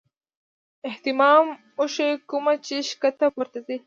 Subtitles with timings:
[0.89, 1.45] اهتمام
[1.79, 3.75] اوشي کومه چې ښکته پورته ځي-